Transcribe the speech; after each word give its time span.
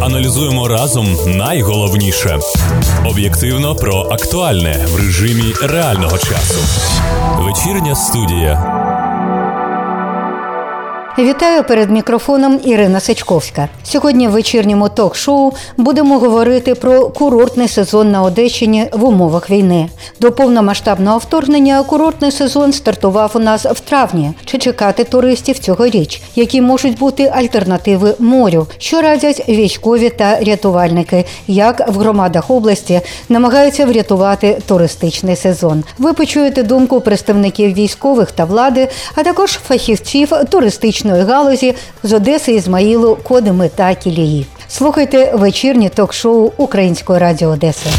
Аналізуємо 0.00 0.68
разом 0.68 1.16
найголовніше 1.26 2.38
об'єктивно 3.06 3.74
про 3.74 4.00
актуальне 4.00 4.86
в 4.88 4.96
режимі 4.96 5.54
реального 5.62 6.18
часу. 6.18 6.60
Вечірня 7.38 7.94
студія. 7.94 8.85
Вітаю 11.18 11.64
перед 11.64 11.90
мікрофоном 11.90 12.60
Ірина 12.64 13.00
Сичковська. 13.00 13.68
Сьогодні 13.84 14.28
в 14.28 14.30
вечірньому 14.30 14.88
ток-шоу 14.88 15.52
будемо 15.76 16.18
говорити 16.18 16.74
про 16.74 17.08
курортний 17.08 17.68
сезон 17.68 18.10
на 18.10 18.22
Одещині 18.22 18.86
в 18.92 19.04
умовах 19.04 19.50
війни. 19.50 19.88
До 20.20 20.32
повномасштабного 20.32 21.18
вторгнення 21.18 21.82
курортний 21.82 22.30
сезон 22.30 22.72
стартував 22.72 23.30
у 23.34 23.38
нас 23.38 23.64
в 23.64 23.80
травні. 23.80 24.32
Чи 24.44 24.58
чекати 24.58 25.04
туристів 25.04 25.58
цьогоріч? 25.58 26.22
Які 26.34 26.60
можуть 26.60 26.98
бути 26.98 27.32
альтернативи 27.34 28.14
морю? 28.18 28.66
Що 28.78 29.00
радять 29.00 29.48
військові 29.48 30.10
та 30.10 30.40
рятувальники? 30.40 31.24
Як 31.46 31.88
в 31.88 31.98
громадах 31.98 32.50
області 32.50 33.00
намагаються 33.28 33.86
врятувати 33.86 34.58
туристичний 34.66 35.36
сезон? 35.36 35.84
Ви 35.98 36.12
почуєте 36.12 36.62
думку 36.62 37.00
представників 37.00 37.72
військових 37.72 38.32
та 38.32 38.44
влади, 38.44 38.88
а 39.14 39.22
також 39.22 39.50
фахівців 39.50 40.32
туристичної 41.06 41.22
галузі 41.22 41.74
з 42.02 42.12
Одеси 42.12 42.52
Ізмаїлу, 42.52 43.18
Кодими 43.22 43.68
та 43.68 43.94
Кілії. 43.94 44.46
Слухайте 44.68 45.32
вечірнє 45.34 45.88
ток-шоу 45.88 46.52
Української 46.56 47.18
радіо 47.18 47.48
Одеси. 47.48 47.90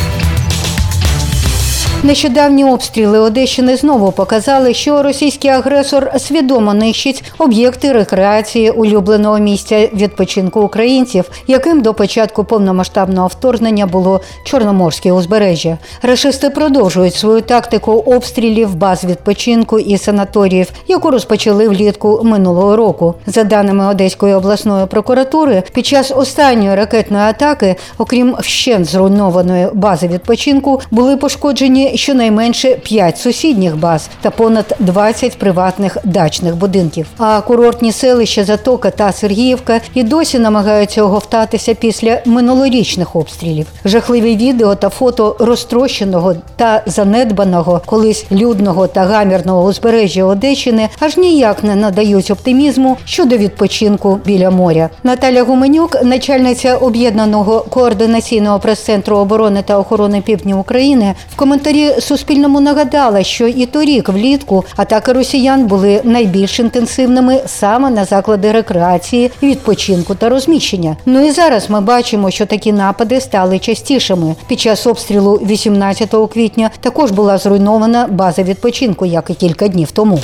Нещодавні 2.07 2.65
обстріли 2.65 3.19
Одещини 3.19 3.77
знову 3.77 4.11
показали, 4.11 4.73
що 4.73 5.03
російський 5.03 5.51
агресор 5.51 6.11
свідомо 6.17 6.73
нищить 6.73 7.23
об'єкти 7.37 7.91
рекреації 7.91 8.71
улюбленого 8.71 9.37
місця 9.39 9.89
відпочинку 9.93 10.61
українців, 10.61 11.31
яким 11.47 11.81
до 11.81 11.93
початку 11.93 12.43
повномасштабного 12.43 13.27
вторгнення 13.27 13.85
було 13.85 14.21
Чорноморське 14.43 15.11
узбережжя. 15.11 15.77
Рашисти 16.01 16.49
продовжують 16.49 17.15
свою 17.15 17.41
тактику 17.41 17.91
обстрілів 17.91 18.75
баз 18.75 19.03
відпочинку 19.03 19.79
і 19.79 19.97
санаторіїв, 19.97 20.71
яку 20.87 21.11
розпочали 21.11 21.67
влітку 21.67 22.21
минулого 22.23 22.75
року. 22.75 23.13
За 23.25 23.43
даними 23.43 23.87
Одеської 23.87 24.33
обласної 24.33 24.85
прокуратури, 24.85 25.63
під 25.73 25.85
час 25.85 26.11
останньої 26.15 26.75
ракетної 26.75 27.23
атаки, 27.23 27.75
окрім 27.97 28.35
вщент 28.39 28.85
зруйнованої 28.85 29.67
бази 29.73 30.07
відпочинку, 30.07 30.81
були 30.91 31.17
пошкоджені 31.17 31.96
щонайменше 31.97 32.75
5 32.75 33.17
сусідніх 33.17 33.77
баз 33.77 34.09
та 34.21 34.29
понад 34.31 34.75
20 34.79 35.37
приватних 35.39 35.97
дачних 36.03 36.55
будинків. 36.55 37.07
А 37.17 37.41
курортні 37.41 37.91
селища 37.91 38.43
Затока 38.43 38.91
та 38.91 39.11
Сергіївка 39.11 39.81
і 39.93 40.03
досі 40.03 40.39
намагаються 40.39 41.03
оговтатися 41.03 41.73
після 41.73 42.21
минулорічних 42.25 43.15
обстрілів. 43.15 43.67
Жахливі 43.85 44.35
відео 44.35 44.75
та 44.75 44.89
фото 44.89 45.35
розтрощеного 45.39 46.35
та 46.55 46.83
занедбаного, 46.85 47.81
колись 47.85 48.25
людного 48.31 48.87
та 48.87 49.03
гамірного 49.03 49.63
узбережжя 49.63 50.23
Одещини 50.23 50.89
аж 50.99 51.17
ніяк 51.17 51.63
не 51.63 51.75
надають 51.75 52.31
оптимізму 52.31 52.97
щодо 53.05 53.37
відпочинку 53.37 54.19
біля 54.25 54.49
моря. 54.49 54.89
Наталя 55.03 55.43
Гуменюк, 55.43 56.03
начальниця 56.03 56.77
об'єднаного 56.77 57.59
координаційного 57.69 58.59
прес-центру 58.59 59.17
оборони 59.17 59.63
та 59.65 59.77
охорони 59.77 60.21
півдня 60.21 60.55
України, 60.55 61.15
в 61.33 61.35
коментарі 61.35 61.76
коментарі 61.77 62.01
Суспільному 62.01 62.59
нагадала, 62.59 63.23
що 63.23 63.47
і 63.47 63.65
торік 63.65 64.09
влітку 64.09 64.63
атаки 64.75 65.13
росіян 65.13 65.67
були 65.67 66.01
найбільш 66.03 66.59
інтенсивними 66.59 67.41
саме 67.45 67.89
на 67.89 68.05
заклади 68.05 68.51
рекреації, 68.51 69.31
відпочинку 69.43 70.15
та 70.15 70.29
розміщення. 70.29 70.97
Ну 71.05 71.27
і 71.27 71.31
зараз 71.31 71.69
ми 71.69 71.81
бачимо, 71.81 72.31
що 72.31 72.45
такі 72.45 72.73
напади 72.73 73.21
стали 73.21 73.59
частішими. 73.59 74.35
Під 74.47 74.59
час 74.59 74.87
обстрілу 74.87 75.33
18 75.35 76.15
квітня 76.33 76.69
також 76.79 77.11
була 77.11 77.37
зруйнована 77.37 78.07
база 78.07 78.43
відпочинку, 78.43 79.05
як 79.05 79.29
і 79.29 79.33
кілька 79.33 79.67
днів 79.67 79.91
тому. 79.91 80.19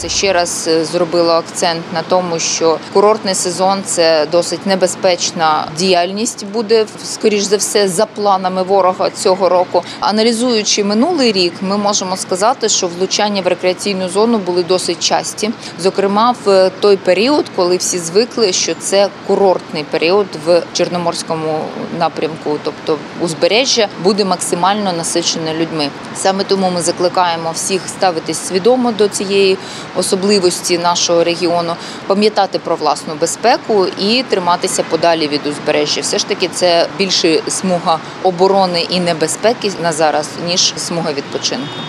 Це 0.00 0.08
ще 0.08 0.32
раз 0.32 0.68
е, 0.68 0.84
зробило 0.84 1.32
акцент 1.32 1.82
на 1.94 2.02
тому, 2.02 2.38
що 2.38 2.78
курортний 2.92 3.34
сезон 3.34 3.82
це 3.84 4.26
досить 4.32 4.66
небезпечна 4.66 5.68
діяльність 5.78 6.46
буде 6.46 6.86
скоріш 7.04 7.42
за 7.42 7.56
все 7.56 7.88
за 7.88 8.06
планами 8.06 8.62
ворога 8.62 9.10
цього 9.10 9.48
року. 9.48 9.82
Аналізуючи 10.00 10.84
минулий 10.84 11.32
рік, 11.32 11.52
ми 11.60 11.76
можемо 11.76 12.16
сказати, 12.16 12.68
що 12.68 12.88
влучання 12.88 13.42
в 13.42 13.46
рекреаційну 13.46 14.08
зону 14.08 14.38
були 14.38 14.62
досить 14.62 15.00
часті. 15.00 15.50
Зокрема, 15.80 16.34
в 16.44 16.70
той 16.80 16.96
період, 16.96 17.44
коли 17.56 17.76
всі 17.76 17.98
звикли, 17.98 18.52
що 18.52 18.74
це 18.74 19.08
курортний 19.26 19.84
період 19.84 20.26
в 20.46 20.62
Чорноморському 20.72 21.60
напрямку, 21.98 22.58
тобто 22.64 22.98
узбережжя 23.20 23.88
буде 24.04 24.24
максимально 24.24 24.92
насичене 24.92 25.54
людьми. 25.54 25.88
Саме 26.14 26.44
тому 26.44 26.70
ми 26.74 26.82
закликаємо 26.82 27.50
всіх 27.54 27.80
ставитись 27.88 28.38
свідомо 28.38 28.92
до 28.92 29.08
цієї 29.08 29.58
особливості 29.96 30.78
нашого 30.78 31.24
регіону, 31.24 31.74
пам'ятати 32.06 32.58
про 32.58 32.76
власну 32.76 33.14
безпеку 33.14 33.86
і 33.98 34.22
триматися 34.28 34.82
подалі 34.82 35.28
від 35.28 35.46
узбережжя. 35.46 36.00
Все 36.00 36.18
ж 36.18 36.26
таки, 36.26 36.48
це 36.48 36.86
більше 36.98 37.42
смуга 37.48 37.98
оборони 38.22 38.86
і 38.90 39.00
небезпеки 39.00 39.72
на 39.82 39.92
зараз 39.92 40.28
ніж 40.46 40.74
смуга 40.76 41.12
відпочинку. 41.12 41.80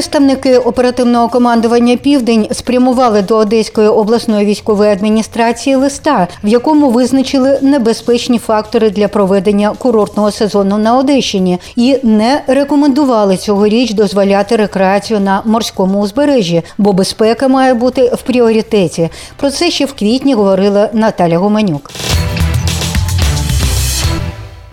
Представники 0.00 0.58
оперативного 0.58 1.28
командування 1.28 1.96
Південь 1.96 2.48
спрямували 2.52 3.22
до 3.22 3.36
Одеської 3.36 3.88
обласної 3.88 4.46
військової 4.46 4.90
адміністрації 4.90 5.76
листа, 5.76 6.28
в 6.44 6.48
якому 6.48 6.90
визначили 6.90 7.58
небезпечні 7.62 8.38
фактори 8.38 8.90
для 8.90 9.08
проведення 9.08 9.70
курортного 9.78 10.30
сезону 10.30 10.78
на 10.78 10.98
Одещині 10.98 11.58
і 11.76 11.98
не 12.02 12.42
рекомендували 12.46 13.36
цьогоріч 13.36 13.92
дозволяти 13.92 14.56
рекреацію 14.56 15.20
на 15.20 15.42
морському 15.44 16.00
узбережжі, 16.00 16.62
бо 16.78 16.92
безпека 16.92 17.48
має 17.48 17.74
бути 17.74 18.12
в 18.14 18.22
пріоритеті. 18.22 19.10
Про 19.36 19.50
це 19.50 19.70
ще 19.70 19.84
в 19.84 19.92
квітні 19.92 20.34
говорила 20.34 20.88
Наталя 20.92 21.38
Гуменюк 21.38 21.90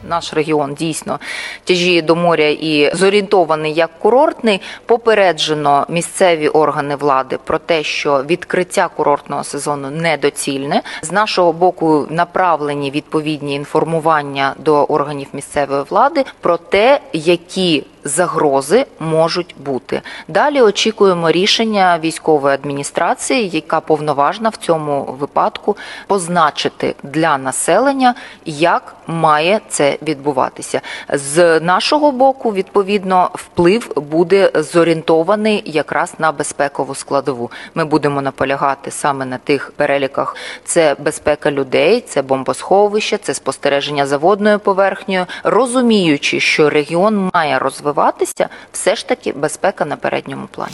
наш 0.07 0.33
регіон 0.33 0.73
дійсно 0.73 1.19
тяжіє 1.63 2.01
до 2.01 2.15
моря 2.15 2.47
і 2.47 2.95
зорієнтований 2.95 3.73
як 3.73 3.99
курортний, 3.99 4.61
попереджено 4.85 5.85
місцеві 5.89 6.47
органи 6.47 6.95
влади 6.95 7.37
про 7.43 7.59
те, 7.59 7.83
що 7.83 8.23
відкриття 8.23 8.87
курортного 8.87 9.43
сезону 9.43 9.89
недоцільне. 9.89 10.81
З 11.01 11.11
нашого 11.11 11.53
боку 11.53 12.07
направлені 12.09 12.91
відповідні 12.91 13.55
інформування 13.55 14.53
до 14.57 14.83
органів 14.83 15.27
місцевої 15.33 15.83
влади 15.89 16.25
про 16.41 16.57
те, 16.57 16.99
які 17.13 17.83
загрози 18.07 18.85
можуть 18.99 19.55
бути. 19.65 20.01
Далі 20.27 20.61
очікуємо 20.61 21.31
рішення 21.31 21.99
військової 22.03 22.53
адміністрації, 22.53 23.49
яка 23.49 23.79
повноважна 23.79 24.49
в 24.49 24.55
цьому 24.55 25.03
випадку 25.19 25.77
позначити 26.07 26.95
для 27.03 27.37
населення, 27.37 28.15
як 28.45 28.95
має 29.07 29.61
це 29.69 29.97
відбуватися. 30.01 30.81
З 31.13 31.59
нашого 31.59 32.11
боку, 32.11 32.53
відповідно, 32.53 33.29
вплив 33.33 33.91
буде 33.95 34.51
зорієнтований 34.55 35.63
якраз 35.65 36.13
на 36.19 36.31
безпекову 36.31 36.95
складову. 36.95 37.51
Ми 37.75 37.85
будемо 37.85 38.21
наполягати 38.21 38.91
саме 38.91 39.25
на 39.25 39.37
тих 39.37 39.71
переліках: 39.75 40.35
це 40.65 40.95
безпека 40.99 41.51
людей, 41.51 42.01
це 42.01 42.21
бомбосховище, 42.21 43.17
це 43.17 43.33
спостереження 43.33 44.05
за 44.05 44.17
водною 44.17 44.59
поверхнею, 44.59 45.25
розуміючи, 45.43 46.39
що 46.39 46.69
регіон 46.69 47.29
має 47.33 47.59
розвиватися 47.59 47.96
розвиватися, 47.97 48.49
все 48.71 48.95
ж 48.95 49.07
таки 49.07 49.31
безпека 49.31 49.85
на 49.85 49.95
передньому 49.95 50.47
плані. 50.51 50.73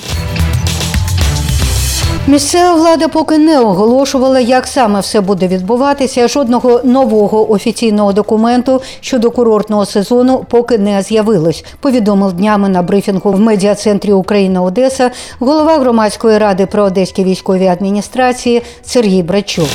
Місцева 2.28 2.74
влада 2.74 3.08
поки 3.08 3.38
не 3.38 3.60
оголошувала, 3.60 4.40
як 4.40 4.68
саме 4.68 5.00
все 5.00 5.22
буде 5.22 5.48
відбуватися. 5.48 6.28
Жодного 6.28 6.82
нового 6.84 7.52
офіційного 7.52 8.14
документу 8.14 8.82
щодо 9.02 9.32
курортного 9.32 9.86
сезону 9.86 10.46
поки 10.50 10.78
не 10.78 11.02
з'явилось. 11.02 11.66
Повідомив 11.80 12.34
днями 12.34 12.70
на 12.70 12.82
брифінгу 12.82 13.32
в 13.32 13.40
медіа-центрі 13.40 14.14
Україна 14.14 14.62
Одеса 14.62 15.12
голова 15.40 15.80
громадської 15.80 16.38
ради 16.38 16.66
про 16.66 16.84
одеські 16.84 17.24
військові 17.24 17.68
адміністрації 17.68 18.62
Сергій 18.84 19.24
Брачук. 19.24 19.70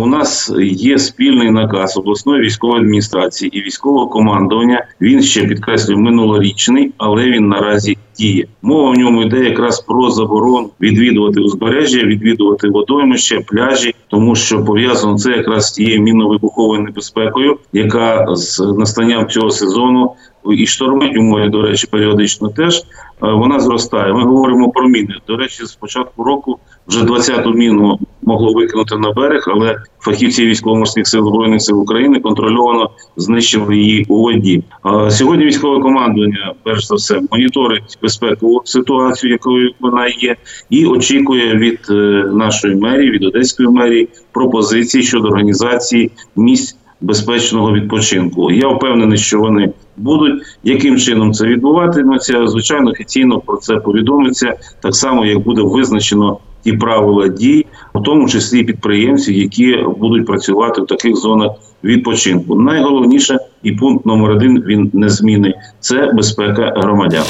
У 0.00 0.06
нас 0.06 0.52
є 0.72 0.98
спільний 0.98 1.50
наказ 1.50 1.96
обласної 1.96 2.42
військової 2.42 2.80
адміністрації 2.80 3.58
і 3.58 3.62
військового 3.62 4.08
командування. 4.08 4.86
Він 5.00 5.22
ще 5.22 5.46
підкреслюю 5.46 5.98
минулорічний, 5.98 6.92
але 6.98 7.24
він 7.24 7.48
наразі 7.48 7.98
діє. 8.18 8.46
Мова 8.62 8.90
в 8.90 8.94
ньому 8.94 9.22
йде 9.22 9.44
якраз 9.44 9.80
про 9.80 10.10
заборону 10.10 10.70
відвідувати 10.80 11.40
узбережжя, 11.40 11.98
відвідувати 11.98 12.68
водоймище, 12.68 13.40
пляжі, 13.40 13.94
тому 14.08 14.36
що 14.36 14.64
пов'язано 14.64 15.18
це 15.18 15.30
якраз 15.30 15.66
з 15.66 15.72
тією 15.72 16.02
мінно-вибуховою 16.02 16.82
небезпекою, 16.82 17.58
яка 17.72 18.26
з 18.36 18.60
настанням 18.60 19.28
цього 19.28 19.50
сезону 19.50 20.12
і 20.56 20.66
штормить 20.66 21.16
у 21.16 21.22
морі, 21.22 21.48
до 21.48 21.62
речі, 21.62 21.86
періодично 21.90 22.48
теж 22.48 22.78
е, 22.78 22.82
вона 23.20 23.60
зростає. 23.60 24.12
Ми 24.12 24.24
говоримо 24.24 24.70
про 24.70 24.88
міни. 24.88 25.14
До 25.26 25.36
речі, 25.36 25.64
з 25.64 25.74
початку 25.74 26.24
року 26.24 26.58
вже 26.90 27.04
20-ту 27.04 27.52
міну 27.52 27.98
могло 28.22 28.52
викинути 28.52 28.96
на 28.96 29.12
берег, 29.12 29.44
але 29.54 29.76
фахівці 30.00 30.46
військово-морських 30.46 31.08
сил 31.08 31.26
збройних 31.26 31.62
сил 31.62 31.80
України 31.82 32.20
контрольовано 32.20 32.90
знищили 33.16 33.76
її 33.76 34.06
у 34.08 34.22
воді. 34.22 34.62
Сьогодні 35.08 35.44
військове 35.44 35.82
командування, 35.82 36.54
перш 36.62 36.86
за 36.86 36.94
все, 36.94 37.20
моніторить 37.30 37.98
безпекову 38.02 38.62
ситуацію, 38.64 39.32
якою 39.32 39.72
вона 39.80 40.06
є, 40.06 40.36
і 40.70 40.86
очікує 40.86 41.54
від 41.56 41.78
е, 41.90 41.94
нашої 42.32 42.76
мерії, 42.76 43.10
від 43.10 43.24
одеської 43.24 43.68
мерії 43.68 44.08
пропозиції 44.32 45.02
щодо 45.02 45.28
організації 45.28 46.10
місць 46.36 46.76
безпечного 47.00 47.72
відпочинку. 47.72 48.50
Я 48.50 48.68
впевнений, 48.68 49.18
що 49.18 49.40
вони 49.40 49.72
будуть. 49.96 50.42
Яким 50.64 50.98
чином 50.98 51.32
це 51.32 51.46
відбуватиметься? 51.46 52.46
Звичайно, 52.46 52.90
офіційно 52.90 53.40
про 53.40 53.56
це 53.56 53.76
повідомиться 53.76 54.54
так 54.82 54.94
само, 54.94 55.26
як 55.26 55.38
буде 55.38 55.62
визначено 55.62 56.38
ті 56.64 56.72
правила 56.72 57.28
дій, 57.28 57.66
в 57.94 58.02
тому 58.02 58.28
числі 58.28 58.64
підприємців, 58.64 59.36
які 59.36 59.76
будуть 59.98 60.26
працювати 60.26 60.82
в 60.82 60.86
таких 60.86 61.16
зонах 61.16 61.52
відпочинку. 61.84 62.54
Найголовніше 62.54 63.38
і 63.62 63.72
пункт 63.72 64.06
номер 64.06 64.30
один 64.30 64.62
він 64.66 64.90
незмінний– 64.92 65.54
це 65.80 66.12
безпека 66.12 66.72
громадян. 66.76 67.24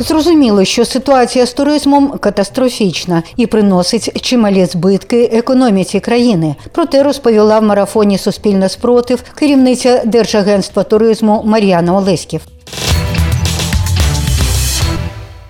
Зрозуміло, 0.00 0.64
що 0.64 0.84
ситуація 0.84 1.46
з 1.46 1.52
туризмом 1.52 2.08
катастрофічна 2.20 3.22
і 3.36 3.46
приносить 3.46 4.22
чималі 4.22 4.64
збитки 4.64 5.30
економіці 5.32 6.00
країни. 6.00 6.54
Проте 6.72 7.02
розповіла 7.02 7.58
в 7.58 7.62
марафоні 7.62 8.18
Суспільне 8.18 8.68
спротив 8.68 9.22
керівниця 9.34 10.02
Держагентства 10.06 10.82
туризму 10.82 11.42
Мар'яна 11.46 11.96
Олеськів. 11.96 12.40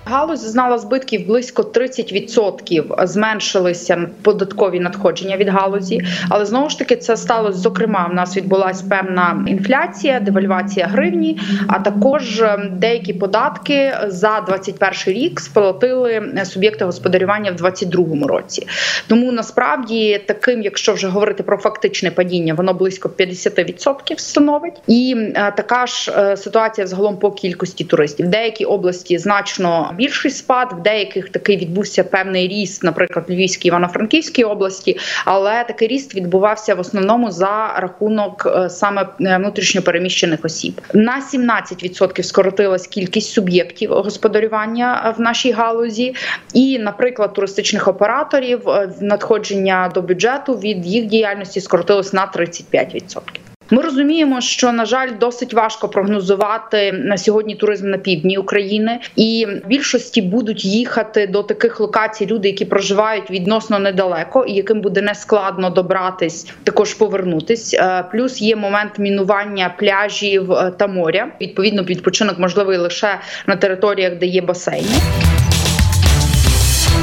Галузь 0.09 0.39
зазнала 0.39 0.77
збитків 0.77 1.27
близько 1.27 1.61
30% 1.61 3.07
зменшилися 3.07 4.09
податкові 4.21 4.79
надходження 4.79 5.37
від 5.37 5.49
галузі, 5.49 6.01
але 6.29 6.45
знову 6.45 6.69
ж 6.69 6.79
таки 6.79 6.95
це 6.95 7.17
сталося. 7.17 7.59
Зокрема, 7.59 8.07
в 8.11 8.13
нас 8.13 8.37
відбулася 8.37 8.85
певна 8.89 9.45
інфляція, 9.47 10.19
девальвація 10.19 10.87
гривні, 10.87 11.39
а 11.67 11.79
також 11.79 12.41
ем, 12.41 12.69
деякі 12.71 13.13
податки 13.13 13.93
за 14.07 14.41
21 14.41 14.91
рік 15.05 15.39
сплатили 15.39 16.33
суб'єкти 16.45 16.85
господарювання 16.85 17.51
в 17.51 17.55
2022 17.55 18.27
році. 18.27 18.67
Тому 19.07 19.31
насправді 19.31 20.21
таким, 20.27 20.61
якщо 20.61 20.93
вже 20.93 21.07
говорити 21.07 21.43
про 21.43 21.57
фактичне 21.57 22.11
падіння, 22.11 22.53
воно 22.53 22.73
близько 22.73 23.09
50% 23.09 24.17
становить, 24.17 24.75
і 24.87 25.15
е, 25.17 25.53
така 25.57 25.87
ж 25.87 26.11
е, 26.17 26.37
ситуація 26.37 26.87
загалом 26.87 27.17
по 27.17 27.31
кількості 27.31 27.83
туристів. 27.83 28.27
Деякі 28.27 28.65
області 28.65 29.17
значно 29.17 29.93
більший 29.99 30.31
спад, 30.31 30.73
в 30.79 30.81
деяких 30.81 31.29
такий 31.29 31.57
відбувся 31.57 32.03
певний 32.03 32.47
ріст, 32.47 32.83
наприклад, 32.83 33.25
Львівській 33.29 33.67
Івано-Франківській 33.67 34.43
області, 34.43 34.97
але 35.25 35.63
такий 35.63 35.87
ріст 35.87 36.15
відбувався 36.15 36.75
в 36.75 36.79
основному 36.79 37.31
за 37.31 37.73
рахунок 37.77 38.47
е, 38.55 38.69
саме 38.69 39.01
е, 39.21 39.37
внутрішньопереміщених 39.37 40.39
осіб. 40.45 40.81
На 40.93 41.21
17% 41.33 42.23
скоротилась 42.23 42.87
кількість 42.87 43.31
суб'єктів 43.31 43.89
господарювання 43.91 45.15
в 45.17 45.21
нашій 45.21 45.51
галузі, 45.51 46.15
і, 46.53 46.79
наприклад, 46.79 47.33
туристичних 47.33 47.87
операторів 47.87 48.69
е, 48.69 48.89
надходження 49.01 49.91
до 49.93 50.01
бюджету 50.01 50.53
від 50.53 50.85
їх 50.85 51.05
діяльності 51.05 51.61
скоротилось 51.61 52.13
на 52.13 52.31
35%. 52.35 53.48
Ми 53.71 53.81
розуміємо, 53.81 54.41
що 54.41 54.71
на 54.71 54.85
жаль 54.85 55.09
досить 55.19 55.53
важко 55.53 55.89
прогнозувати 55.89 56.91
на 56.91 57.17
сьогодні 57.17 57.55
туризм 57.55 57.89
на 57.89 57.97
півдні 57.97 58.37
України, 58.37 58.99
і 59.15 59.47
в 59.65 59.67
більшості 59.67 60.21
будуть 60.21 60.65
їхати 60.65 61.27
до 61.27 61.43
таких 61.43 61.79
локацій 61.79 62.25
люди, 62.25 62.47
які 62.47 62.65
проживають 62.65 63.31
відносно 63.31 63.79
недалеко, 63.79 64.45
і 64.45 64.53
яким 64.53 64.81
буде 64.81 65.01
нескладно 65.01 65.69
добратись, 65.69 66.47
також 66.63 66.93
повернутись. 66.93 67.73
Е, 67.73 68.05
плюс 68.11 68.41
є 68.41 68.55
момент 68.55 68.99
мінування 68.99 69.75
пляжів 69.79 70.51
е, 70.51 70.71
та 70.77 70.87
моря. 70.87 71.31
Відповідно, 71.41 71.83
відпочинок 71.83 72.39
можливий 72.39 72.77
лише 72.77 73.19
на 73.47 73.55
територіях, 73.55 74.15
де 74.15 74.25
є 74.25 74.41
басейни. 74.41 74.87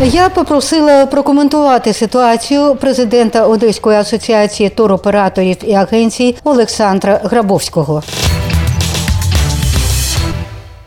Я 0.04 0.28
попросила 0.28 1.06
прокоментувати 1.06 1.92
ситуацію 1.92 2.74
президента 2.74 3.46
Одеської 3.46 3.98
асоціації 3.98 4.68
туроператорів 4.68 5.56
і 5.66 5.72
агенцій 5.72 6.36
Олександра 6.44 7.20
Грабовського. 7.24 8.02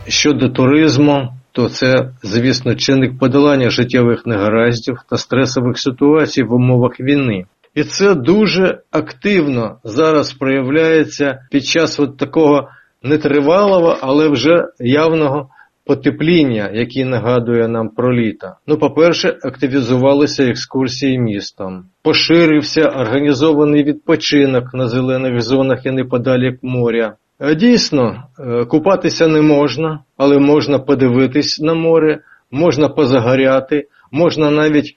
Щодо 0.07 0.50
туризму, 0.50 1.30
то 1.51 1.69
це, 1.69 2.10
звісно, 2.24 2.75
чинник 2.75 3.19
подолання 3.19 3.69
життєвих 3.69 4.25
негараздів 4.25 4.98
та 5.10 5.18
стресових 5.18 5.80
ситуацій 5.80 6.44
в 6.44 6.54
умовах 6.54 7.00
війни. 7.00 7.46
І 7.75 7.84
це 7.84 8.16
дуже 8.16 8.80
активно 8.92 9.78
зараз 9.84 10.34
проявляється 10.34 11.40
під 11.51 11.66
час 11.66 12.00
от 12.00 12.18
такого 12.18 12.69
нетривалого, 13.04 13.98
але 14.01 14.30
вже 14.30 14.66
явного 14.80 15.50
потепління, 15.89 16.69
який 16.74 17.06
нагадує 17.06 17.68
нам 17.68 17.89
про 17.89 18.13
літо. 18.13 18.47
Ну, 18.68 18.77
по-перше, 18.77 19.38
активізувалися 19.44 20.44
екскурсії 20.44 21.19
містом, 21.19 21.86
поширився 22.03 22.81
організований 22.81 23.83
відпочинок 23.83 24.74
на 24.74 24.88
зелених 24.88 25.41
зонах 25.41 25.86
і 25.86 25.91
неподалік 25.91 26.59
моря. 26.62 27.15
Е, 27.39 27.56
дійсно, 27.56 28.24
е, 28.39 28.65
купатися 28.65 29.27
не 29.27 29.41
можна, 29.41 30.00
але 30.18 30.39
можна 30.39 30.80
подивитись 30.80 31.59
на 31.59 31.74
море, 31.74 32.19
можна 32.51 32.89
позагоряти, 32.89 33.88
можна 34.12 34.51
навіть 34.51 34.95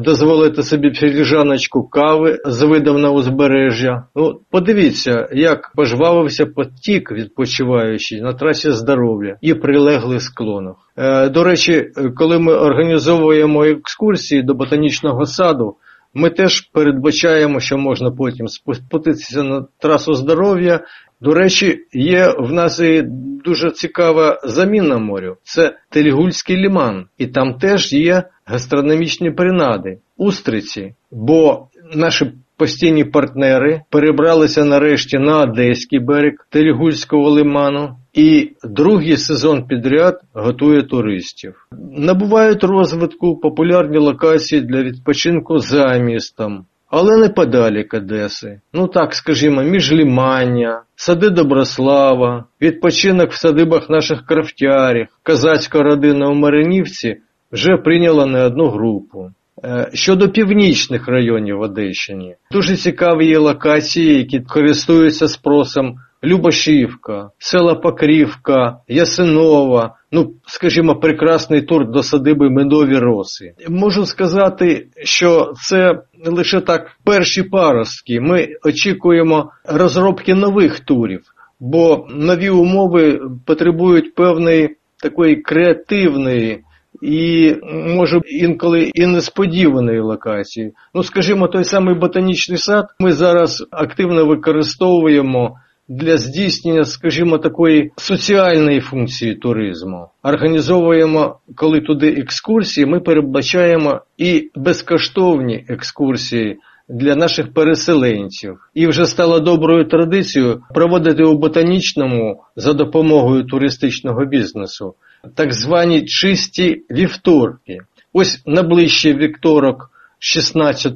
дозволити 0.00 0.62
собі 0.62 0.90
філіжаночку 0.94 1.88
кави 1.88 2.38
з 2.44 2.62
видом 2.62 3.00
на 3.00 3.10
узбережжя. 3.10 4.04
Ну, 4.16 4.40
подивіться, 4.50 5.28
як 5.32 5.72
пожвавився 5.74 6.46
потік 6.46 7.12
відпочиваючий 7.12 8.20
на 8.20 8.32
трасі 8.32 8.70
здоров'я 8.70 9.36
і 9.40 9.54
прилеглих 9.54 10.22
склонах. 10.22 10.76
Е, 10.96 11.28
до 11.28 11.44
речі, 11.44 11.90
коли 12.16 12.38
ми 12.38 12.54
організовуємо 12.54 13.64
екскурсії 13.64 14.42
до 14.42 14.54
ботанічного 14.54 15.26
саду. 15.26 15.76
Ми 16.14 16.30
теж 16.30 16.60
передбачаємо, 16.60 17.60
що 17.60 17.78
можна 17.78 18.10
потім 18.10 18.48
спуститися 18.48 19.42
на 19.42 19.64
трасу 19.78 20.14
здоров'я. 20.14 20.80
До 21.22 21.34
речі, 21.34 21.78
є 21.92 22.34
в 22.38 22.52
нас 22.52 22.80
і 22.80 23.02
дуже 23.44 23.70
цікава 23.70 24.40
заміна 24.44 24.98
морю. 24.98 25.36
Це 25.42 25.76
Тельгульський 25.90 26.56
ліман, 26.56 27.06
і 27.18 27.26
там 27.26 27.54
теж 27.54 27.92
є 27.92 28.22
гастрономічні 28.44 29.30
принади, 29.30 29.98
устриці. 30.16 30.94
Бо 31.10 31.68
наші 31.94 32.32
постійні 32.56 33.04
партнери 33.04 33.80
перебралися 33.90 34.64
нарешті 34.64 35.18
на 35.18 35.38
Одеський 35.38 35.98
берег 35.98 36.32
Тельгульського 36.50 37.30
лиману. 37.30 37.96
І 38.14 38.50
другий 38.64 39.16
сезон 39.16 39.66
підряд 39.66 40.20
готує 40.32 40.82
туристів. 40.82 41.54
Набувають 41.92 42.64
розвитку 42.64 43.36
популярні 43.36 43.98
локації 43.98 44.60
для 44.60 44.82
відпочинку 44.82 45.58
за 45.58 45.98
містом, 45.98 46.64
але 46.92 47.16
не 47.16 47.28
подалік 47.28 47.94
Одеси. 47.94 48.60
Ну 48.72 48.88
так 48.88 49.14
скажімо, 49.14 49.62
міжлімання, 49.62 50.82
сади 50.96 51.30
Доброслава, 51.30 52.44
відпочинок 52.60 53.30
в 53.30 53.36
садибах 53.36 53.90
наших 53.90 54.26
крафтярів, 54.26 55.06
казацька 55.22 55.82
родина 55.82 56.28
у 56.28 56.34
Маринівці 56.34 57.16
вже 57.52 57.76
прийняла 57.76 58.26
не 58.26 58.44
одну 58.44 58.68
групу. 58.68 59.30
Е, 59.64 59.90
щодо 59.94 60.28
північних 60.28 61.08
районів 61.08 61.60
Одещині, 61.60 62.34
дуже 62.50 62.76
цікаві 62.76 63.26
є 63.26 63.38
локації, 63.38 64.18
які 64.18 64.40
користуються 64.40 65.28
спросом 65.28 65.94
Любашівка, 66.24 67.30
села 67.38 67.74
Покрівка, 67.74 68.76
Ясинова, 68.88 69.94
ну, 70.12 70.32
скажімо, 70.46 70.94
прекрасний 70.94 71.62
тур 71.62 71.90
до 71.90 72.02
садиби 72.02 72.50
Медові 72.50 72.98
Роси. 72.98 73.54
Можу 73.68 74.06
сказати, 74.06 74.86
що 75.02 75.52
це 75.68 76.02
лише 76.26 76.60
так 76.60 76.90
перші 77.04 77.42
паростки. 77.42 78.20
Ми 78.20 78.48
очікуємо 78.64 79.50
розробки 79.64 80.34
нових 80.34 80.80
турів, 80.80 81.20
бо 81.60 82.06
нові 82.10 82.50
умови 82.50 83.20
потребують 83.46 84.14
певної 84.14 84.76
такої 85.02 85.36
креативної 85.36 86.64
і 87.02 87.54
може 87.96 88.20
інколи 88.24 88.90
і 88.94 89.06
несподіваної 89.06 90.00
локації. 90.00 90.72
Ну, 90.94 91.02
скажімо, 91.02 91.48
той 91.48 91.64
самий 91.64 91.94
ботанічний 91.94 92.58
сад 92.58 92.86
ми 92.98 93.12
зараз 93.12 93.66
активно 93.70 94.26
використовуємо. 94.26 95.56
Для 95.88 96.16
здійснення, 96.16 96.84
скажімо, 96.84 97.38
такої 97.38 97.92
соціальної 97.96 98.80
функції 98.80 99.34
туризму 99.34 100.08
організовуємо, 100.22 101.38
коли 101.54 101.80
туди 101.80 102.08
екскурсії, 102.08 102.86
ми 102.86 103.00
передбачаємо 103.00 104.00
і 104.18 104.50
безкоштовні 104.54 105.64
екскурсії 105.68 106.58
для 106.88 107.16
наших 107.16 107.52
переселенців. 107.54 108.58
І 108.74 108.86
вже 108.86 109.06
стало 109.06 109.40
доброю 109.40 109.88
традицією 109.88 110.62
проводити 110.74 111.22
у 111.22 111.38
ботанічному 111.38 112.42
за 112.56 112.72
допомогою 112.72 113.44
туристичного 113.44 114.24
бізнесу 114.24 114.94
так 115.34 115.52
звані 115.52 116.04
чисті 116.04 116.84
вівторки. 116.90 117.78
ось 118.12 118.42
на 118.46 118.62
ближчий 118.62 119.14
вівторок, 119.14 119.90
16 120.18 120.92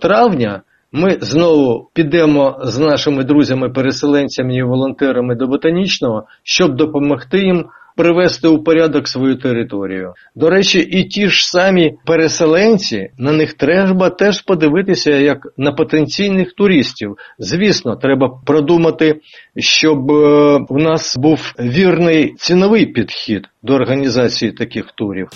травня, 0.00 0.62
ми 0.92 1.16
знову 1.20 1.90
підемо 1.94 2.60
з 2.62 2.78
нашими 2.78 3.24
друзями-переселенцями 3.24 4.54
і 4.54 4.62
волонтерами 4.62 5.34
до 5.34 5.46
ботанічного, 5.46 6.24
щоб 6.42 6.76
допомогти 6.76 7.38
їм 7.38 7.64
привести 7.98 8.48
у 8.48 8.62
порядок 8.62 9.08
свою 9.08 9.36
територію. 9.36 10.12
До 10.34 10.50
речі, 10.50 10.78
і 10.78 11.04
ті 11.04 11.28
ж 11.28 11.50
самі 11.50 11.94
переселенці, 12.06 13.10
на 13.18 13.32
них 13.32 13.54
треба 13.54 14.10
теж 14.10 14.42
подивитися 14.42 15.10
як 15.10 15.38
на 15.56 15.72
потенційних 15.72 16.52
туристів. 16.52 17.16
Звісно, 17.38 17.96
треба 17.96 18.40
продумати, 18.46 19.20
щоб 19.56 20.10
е, 20.10 20.58
у 20.68 20.78
нас 20.78 21.16
був 21.16 21.54
вірний 21.60 22.34
ціновий 22.36 22.86
підхід 22.86 23.46
до 23.62 23.74
організації 23.74 24.52
таких 24.52 24.84
турів. 24.96 25.28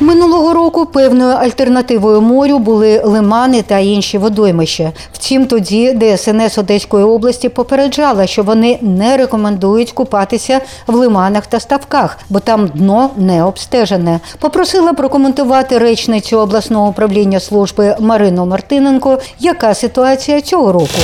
Минулого 0.00 0.54
року 0.54 0.86
певною 0.86 1.36
альтернативою 1.36 2.20
морю 2.20 2.58
були 2.58 3.02
лимани 3.04 3.62
та 3.62 3.78
інші 3.78 4.18
водоймища. 4.18 4.92
Втім, 5.12 5.46
тоді 5.46 5.92
ДСНС 5.92 6.58
Одеської 6.58 7.04
області 7.04 7.48
попереджала, 7.48 8.26
що 8.26 8.42
вони 8.42 8.78
не 8.82 9.16
рекомендують 9.16 9.92
купатися 9.92 10.60
в 10.86 10.94
лиманах 10.94 11.46
та 11.46 11.60
ставках, 11.60 12.18
бо 12.28 12.40
там 12.40 12.68
дно 12.68 13.10
не 13.16 13.44
обстежене. 13.44 14.20
Попросила 14.38 14.92
прокоментувати 14.92 15.78
речницю 15.78 16.38
обласного 16.38 16.88
управління 16.88 17.40
служби 17.40 17.96
Марину 18.00 18.46
Мартиненко, 18.46 19.18
яка 19.40 19.74
ситуація 19.74 20.40
цього 20.40 20.72
року. 20.72 20.98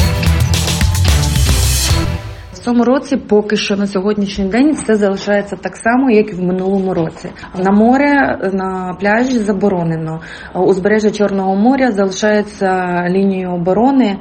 Цьому 2.64 2.84
році 2.84 3.16
поки 3.16 3.56
що 3.56 3.76
на 3.76 3.86
сьогоднішній 3.86 4.44
день 4.44 4.72
все 4.72 4.94
залишається 4.94 5.56
так 5.56 5.76
само, 5.76 6.10
як 6.10 6.30
і 6.30 6.34
в 6.34 6.42
минулому 6.42 6.94
році. 6.94 7.28
На 7.64 7.70
море 7.70 8.38
на 8.52 8.96
пляжі 9.00 9.38
заборонено. 9.38 10.20
Узбережжя 10.54 11.10
Чорного 11.10 11.56
моря 11.56 11.92
залишається 11.92 12.86
лінією 13.08 13.50
оборони, 13.50 14.16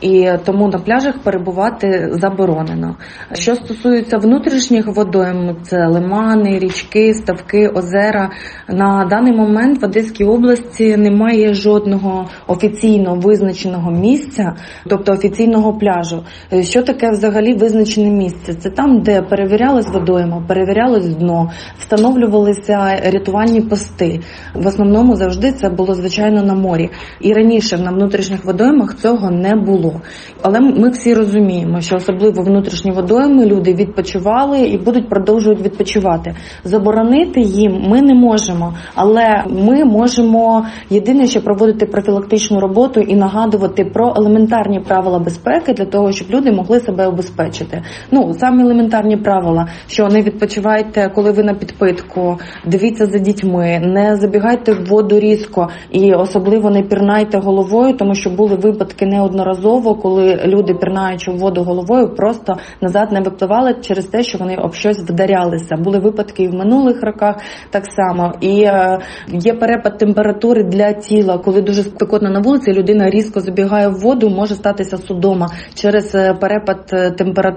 і 0.00 0.30
тому 0.44 0.68
на 0.68 0.78
пляжах 0.78 1.18
перебувати 1.18 2.08
заборонено. 2.12 2.96
Що 3.32 3.54
стосується 3.54 4.18
внутрішніх 4.18 4.86
водойм, 4.86 5.56
це 5.62 5.86
лимани, 5.86 6.58
річки, 6.58 7.14
ставки, 7.14 7.68
озера. 7.68 8.30
На 8.68 9.06
даний 9.10 9.32
момент 9.32 9.82
в 9.82 9.84
Одеській 9.84 10.24
області 10.24 10.96
немає 10.96 11.54
жодного 11.54 12.28
офіційно 12.46 13.14
визначеного 13.14 13.90
місця, 13.90 14.54
тобто 14.86 15.12
офіційного 15.12 15.72
пляжу. 15.72 16.24
Що 16.60 16.82
таке 16.82 17.10
взагалі 17.10 17.54
визначене 17.90 18.16
місце? 18.16 18.54
Це 18.54 18.70
там, 18.70 19.00
де 19.00 19.22
перевірялась 19.22 19.88
водойма, 19.88 20.42
перевірялось 20.48 21.08
дно, 21.08 21.50
встановлювалися 21.78 23.00
рятувальні 23.04 23.60
пости. 23.60 24.20
В 24.54 24.66
основному 24.66 25.16
завжди 25.16 25.52
це 25.52 25.68
було 25.68 25.94
звичайно 25.94 26.42
на 26.42 26.54
морі. 26.54 26.90
І 27.20 27.32
раніше 27.32 27.78
на 27.78 27.90
внутрішніх 27.90 28.44
водоймах 28.44 28.94
цього 28.94 29.30
не 29.30 29.54
було. 29.54 30.00
Але 30.42 30.60
ми 30.60 30.90
всі 30.90 31.14
розуміємо, 31.14 31.80
що 31.80 31.96
особливо 31.96 32.42
внутрішні 32.42 32.90
водойми 32.90 33.46
люди 33.46 33.74
відпочивали 33.74 34.60
і 34.60 34.78
будуть 34.78 35.08
продовжувати 35.08 35.62
відпочивати. 35.62 36.34
Заборонити 36.64 37.40
їм 37.40 37.84
ми 37.88 38.02
не 38.02 38.14
можемо, 38.14 38.74
але 38.94 39.44
ми 39.48 39.84
можемо 39.84 40.66
єдине, 40.90 41.26
що 41.26 41.42
проводити 41.42 41.86
профілактичну 41.86 42.60
роботу 42.60 43.00
і 43.00 43.14
нагадувати 43.14 43.84
про 43.84 44.14
елементарні 44.16 44.80
правила 44.80 45.18
безпеки 45.18 45.72
для 45.72 45.84
того, 45.84 46.12
щоб 46.12 46.30
люди 46.30 46.52
могли 46.52 46.80
себе 46.80 47.06
обезпечити. 47.06 47.69
Ну 48.10 48.34
самі 48.34 48.62
елементарні 48.62 49.16
правила, 49.16 49.68
що 49.86 50.08
не 50.08 50.22
відпочивайте, 50.22 51.08
коли 51.14 51.32
ви 51.32 51.42
на 51.42 51.54
підпитку, 51.54 52.38
дивіться 52.66 53.06
за 53.06 53.18
дітьми, 53.18 53.80
не 53.84 54.16
забігайте 54.16 54.72
в 54.72 54.84
воду 54.86 55.20
різко 55.20 55.68
і 55.90 56.12
особливо 56.12 56.70
не 56.70 56.82
пірнайте 56.82 57.38
головою, 57.38 57.96
тому 57.96 58.14
що 58.14 58.30
були 58.30 58.56
випадки 58.56 59.06
неодноразово, 59.06 59.94
коли 59.94 60.40
люди 60.44 60.74
пірнаючи 60.74 61.30
в 61.30 61.38
воду 61.38 61.62
головою, 61.62 62.14
просто 62.14 62.56
назад 62.80 63.12
не 63.12 63.20
випливали 63.20 63.74
через 63.80 64.04
те, 64.04 64.22
що 64.22 64.38
вони 64.38 64.56
об 64.56 64.74
щось 64.74 64.98
вдарялися. 64.98 65.76
Були 65.76 65.98
випадки 65.98 66.42
і 66.42 66.48
в 66.48 66.54
минулих 66.54 67.02
роках 67.02 67.36
так 67.70 67.84
само. 67.86 68.32
І 68.40 68.62
е, 68.62 68.98
є 69.28 69.54
перепад 69.54 69.98
температури 69.98 70.64
для 70.64 70.92
тіла, 70.92 71.38
коли 71.38 71.62
дуже 71.62 71.82
спекотно 71.82 72.30
на 72.30 72.40
вулиці, 72.40 72.72
людина 72.72 73.10
різко 73.10 73.40
забігає 73.40 73.88
в 73.88 74.00
воду, 74.00 74.30
може 74.30 74.54
статися 74.54 74.96
судома 74.96 75.48
через 75.74 76.14
е, 76.14 76.34
перепад 76.34 76.90
е, 76.92 77.10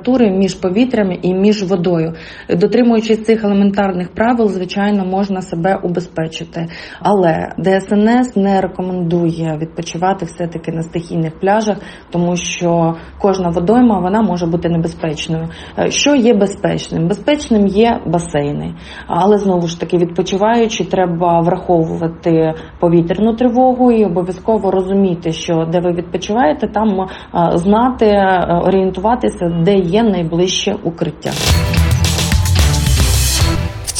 температури 0.04 0.32
між 0.32 0.54
повітрям 0.56 1.12
і 1.22 1.34
між 1.34 1.64
водою. 1.64 2.14
Дотримуючись 2.50 3.24
цих 3.24 3.44
елементарних 3.44 4.14
правил, 4.14 4.50
звичайно, 4.50 5.06
можна 5.06 5.42
себе 5.42 5.80
убезпечити. 5.84 6.68
Але 7.00 7.50
ДСНС 7.58 8.36
не 8.36 8.62
рекомендує 8.62 9.58
відпочивати 9.62 10.26
все 10.26 10.48
таки 10.48 10.72
на 10.72 10.84
стихійних 10.84 11.40
пляжах, 11.40 11.78
тому 12.12 12.36
що 12.36 12.96
кожна 13.20 13.50
водойма 13.50 14.00
вона 14.00 14.22
може 14.22 14.46
бути 14.46 14.70
небезпечною. 14.70 15.48
Е, 15.80 15.92
що 15.92 16.16
є 16.16 16.34
безпечним? 16.34 17.08
Безпечним 17.08 17.68
є 17.68 18.02
басейни, 18.06 18.76
але 19.08 19.38
знову 19.38 19.68
ж 19.68 19.80
таки 19.80 19.98
відпочиваючи, 19.98 20.84
треба 20.86 21.40
враховувати 21.40 22.54
повітряну 22.80 23.34
тривогу 23.34 23.92
і 23.92 24.06
обов'язково 24.06 24.72
розуміти, 24.72 25.32
що 25.32 25.68
де 25.72 25.80
ви 25.80 25.92
відпочиваєте, 25.92 26.68
там 26.68 26.90
е, 27.00 27.08
знати, 27.58 28.06
е, 28.06 28.60
орієнтуватися, 28.66 29.46
де 29.66 29.76
є 29.76 29.93
найближче 30.02 30.78
укриття. 30.84 31.32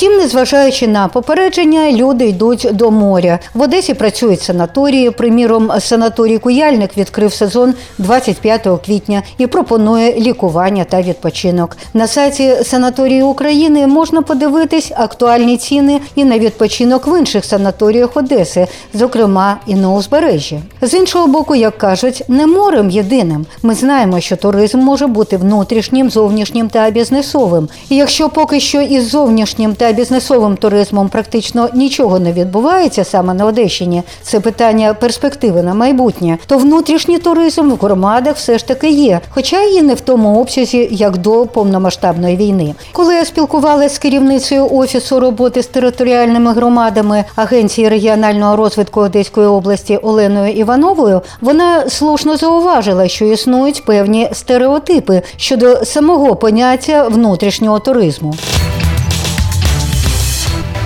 Втім, 0.04 0.18
незважаючи 0.18 0.88
на 0.88 1.08
попередження, 1.08 1.92
люди 1.92 2.26
йдуть 2.26 2.68
до 2.72 2.92
моря. 2.92 3.40
В 3.54 3.62
Одесі 3.62 3.94
працюють 3.94 4.42
санаторії. 4.42 5.12
Приміром, 5.12 5.72
санаторій 5.80 6.38
Куяльник 6.38 6.98
відкрив 6.98 7.34
сезон 7.34 7.74
25 7.98 8.68
квітня 8.86 9.24
і 9.38 9.48
пропонує 9.48 10.14
лікування 10.14 10.84
та 10.84 11.02
відпочинок. 11.02 11.78
На 11.94 12.08
сайті 12.08 12.56
санаторії 12.64 13.22
України 13.22 13.88
можна 13.88 14.22
подивитись 14.22 14.92
актуальні 14.96 15.58
ціни 15.58 16.00
і 16.16 16.26
на 16.26 16.40
відпочинок 16.40 17.08
в 17.08 17.20
інших 17.20 17.46
санаторіях 17.46 18.18
Одеси, 18.18 18.68
зокрема 18.94 19.58
і 19.68 19.76
на 19.76 19.92
узбережжі. 19.92 20.60
З 20.82 20.94
іншого 20.94 21.28
боку, 21.28 21.56
як 21.56 21.78
кажуть, 21.78 22.24
не 22.28 22.48
морем 22.48 22.90
єдиним. 22.90 23.46
Ми 23.62 23.76
знаємо, 23.76 24.20
що 24.20 24.36
туризм 24.36 24.80
може 24.80 25.08
бути 25.08 25.38
внутрішнім, 25.38 26.10
зовнішнім 26.10 26.70
та 26.70 26.90
бізнесовим. 26.90 27.70
І 27.90 27.96
якщо 27.96 28.30
поки 28.30 28.60
що 28.60 28.82
із 28.82 29.10
зовнішнім 29.10 29.76
та 29.76 29.93
бізнесовим 29.94 30.58
туризмом 30.58 31.10
практично 31.10 31.70
нічого 31.74 32.20
не 32.20 32.34
відбувається 32.34 33.04
саме 33.04 33.34
на 33.34 33.46
Одещині, 33.46 34.04
це 34.22 34.40
питання 34.40 34.94
перспективи 34.94 35.64
на 35.64 35.74
майбутнє, 35.74 36.38
то 36.48 36.58
внутрішній 36.58 37.18
туризм 37.18 37.72
в 37.72 37.76
громадах 37.76 38.36
все 38.36 38.58
ж 38.58 38.68
таки 38.68 38.90
є, 38.90 39.20
хоча 39.30 39.64
і 39.64 39.82
не 39.82 39.94
в 39.94 40.02
тому 40.02 40.42
обсязі, 40.42 40.88
як 40.92 41.18
до 41.18 41.46
повномасштабної 41.46 42.38
війни. 42.38 42.76
Коли 42.92 43.16
я 43.16 43.26
спілкувалася 43.26 43.96
з 43.96 43.98
керівницею 43.98 44.68
офісу 44.72 45.20
роботи 45.20 45.64
з 45.64 45.68
територіальними 45.68 46.54
громадами 46.54 47.24
Агенції 47.36 47.90
регіонального 47.90 48.56
розвитку 48.56 49.02
Одеської 49.02 49.48
області 49.48 49.98
Оленою 49.98 50.54
Івановою, 50.54 51.22
вона 51.42 51.90
слушно 51.90 52.38
зауважила, 52.38 53.08
що 53.08 53.26
існують 53.26 53.86
певні 53.86 54.30
стереотипи 54.34 55.22
щодо 55.38 55.86
самого 55.86 56.36
поняття 56.36 57.08
внутрішнього 57.08 57.80
туризму. 57.80 58.36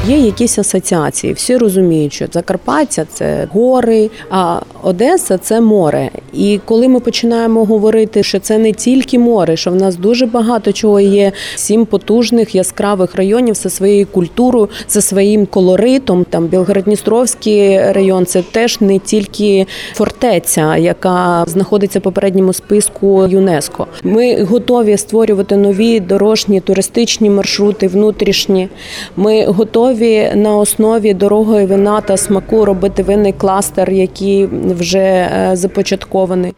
Є 0.07 0.17
якісь 0.17 0.59
асоціації. 0.59 1.33
Всі 1.33 1.57
розуміють, 1.57 2.13
що 2.13 2.25
Закарпаття 2.31 3.05
це 3.13 3.47
гори, 3.51 4.09
а 4.29 4.59
Одеса 4.83 5.37
це 5.37 5.61
море. 5.61 6.09
І 6.33 6.59
коли 6.65 6.87
ми 6.87 6.99
починаємо 6.99 7.65
говорити, 7.65 8.23
що 8.23 8.39
це 8.39 8.57
не 8.57 8.71
тільки 8.71 9.19
море, 9.19 9.57
що 9.57 9.71
в 9.71 9.75
нас 9.75 9.95
дуже 9.95 10.25
багато 10.25 10.71
чого 10.71 10.99
є, 10.99 11.31
сім 11.55 11.85
потужних 11.85 12.55
яскравих 12.55 13.15
районів 13.15 13.55
зі 13.55 13.69
своєю 13.69 14.07
культурою, 14.07 14.69
за 14.89 15.01
своїм 15.01 15.45
колоритом. 15.45 16.25
Там 16.29 16.47
Білгород-Дністровський 16.47 17.93
район 17.93 18.25
це 18.25 18.41
теж 18.41 18.81
не 18.81 18.99
тільки 18.99 19.67
фортеця, 19.93 20.77
яка 20.77 21.45
знаходиться 21.47 21.99
в 21.99 22.01
попередньому 22.01 22.53
списку 22.53 23.27
ЮНЕСКО. 23.27 23.87
Ми 24.03 24.43
готові 24.43 24.97
створювати 24.97 25.57
нові 25.57 25.99
дорожні 25.99 26.61
туристичні 26.61 27.29
маршрути, 27.29 27.87
внутрішні. 27.87 28.69
Ми 29.15 29.45
готові 29.45 29.96
готові 29.97 30.31
на 30.35 30.57
основі 30.57 31.13
дорогої 31.13 31.65
вина 31.65 32.01
та 32.01 32.17
смаку 32.17 32.65
робити 32.65 33.03
винний 33.03 33.33
кластер, 33.33 33.91
який 33.91 34.45
вже 34.45 35.29
започаткований. 35.53 36.53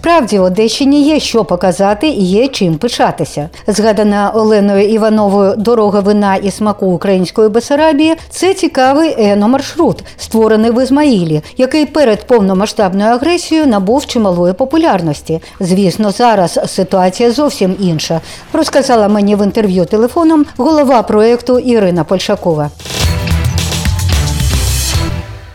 Справді 0.00 0.38
Одещині 0.38 1.02
є 1.02 1.20
що 1.20 1.44
показати 1.44 2.08
і 2.08 2.24
є 2.24 2.48
чим 2.48 2.74
пишатися. 2.74 3.48
Згадана 3.66 4.30
Оленою 4.34 4.88
Івановою 4.88 5.54
дорога 5.56 6.00
вина 6.00 6.36
і 6.36 6.50
смаку 6.50 6.86
української 6.86 7.48
Бесарабії 7.48 8.16
це 8.30 8.54
цікавий 8.54 9.14
еномаршрут, 9.18 10.04
створений 10.16 10.70
в 10.70 10.82
Ізмаїлі, 10.82 11.42
який 11.56 11.86
перед 11.86 12.26
повномасштабною 12.26 13.10
агресією 13.10 13.66
набув 13.66 14.06
чималої 14.06 14.52
популярності. 14.52 15.40
Звісно, 15.60 16.10
зараз 16.10 16.60
ситуація 16.66 17.30
зовсім 17.32 17.76
інша. 17.80 18.20
Розказала 18.52 19.08
мені 19.08 19.36
в 19.36 19.44
інтерв'ю 19.44 19.84
телефоном 19.84 20.46
голова 20.56 21.02
проєкту 21.02 21.58
Ірина 21.58 22.04
Польшакова. 22.04 22.70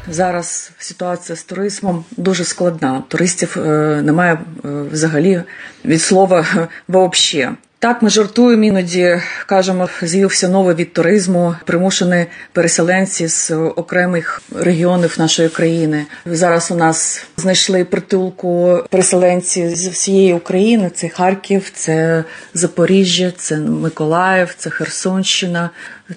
Зараз 0.09 0.71
ситуація 0.79 1.35
з 1.35 1.43
туризмом 1.43 2.05
дуже 2.17 2.43
складна. 2.43 3.03
Туристів 3.07 3.57
е, 3.57 4.01
немає 4.01 4.33
е, 4.33 4.67
взагалі 4.91 5.43
від 5.85 6.01
слова 6.01 6.45
«вообще». 6.87 7.51
Так, 7.79 8.01
ми 8.01 8.09
жартуємо 8.09 8.63
іноді 8.63 9.21
кажемо, 9.45 9.89
з'явився 10.01 10.47
новий 10.47 10.75
від 10.75 10.93
туризму, 10.93 11.55
примушені 11.65 12.25
переселенці 12.51 13.27
з 13.27 13.51
окремих 13.51 14.41
регіонів 14.55 15.15
нашої 15.19 15.49
країни. 15.49 16.05
Зараз 16.25 16.71
у 16.71 16.75
нас 16.75 17.25
знайшли 17.37 17.83
притулку 17.83 18.79
переселенці 18.89 19.75
з 19.75 19.87
всієї 19.87 20.33
України. 20.33 20.91
Це 20.93 21.09
Харків, 21.09 21.71
це 21.73 22.23
Запоріжжя, 22.53 23.33
це 23.37 23.57
Миколаїв, 23.57 24.55
це 24.57 24.69
Херсонщина, 24.69 25.69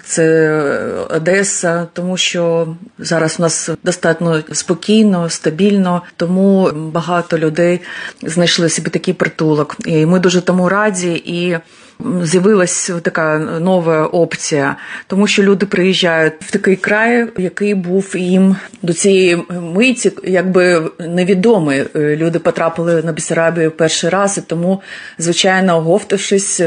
це 0.04 0.50
Одеса, 1.10 1.86
тому 1.92 2.16
що 2.16 2.74
зараз 2.98 3.36
у 3.38 3.42
нас 3.42 3.70
достатньо 3.84 4.42
спокійно, 4.52 5.30
стабільно, 5.30 6.02
тому 6.16 6.70
багато 6.74 7.38
людей 7.38 7.80
знайшли 8.22 8.68
собі 8.68 8.90
такий 8.90 9.14
притулок. 9.14 9.76
І 9.86 10.06
ми 10.06 10.18
дуже 10.18 10.40
тому 10.40 10.68
раді 10.68 11.12
і. 11.12 11.58
З'явилась 12.22 12.90
така 13.02 13.38
нова 13.38 14.06
опція, 14.06 14.76
тому 15.06 15.26
що 15.26 15.42
люди 15.42 15.66
приїжджають 15.66 16.32
в 16.40 16.50
такий 16.50 16.76
край, 16.76 17.28
який 17.38 17.74
був 17.74 18.16
їм 18.16 18.56
до 18.82 18.92
цієї 18.92 19.44
миті, 19.50 20.12
якби 20.24 20.90
невідомий. 20.98 21.84
Люди 21.94 22.38
потрапили 22.38 23.02
на 23.02 23.12
Бісарабію 23.12 23.70
перший 23.70 24.10
раз, 24.10 24.38
і 24.38 24.40
тому, 24.40 24.82
звичайно, 25.18 25.76
оговтавшись, 25.76 26.60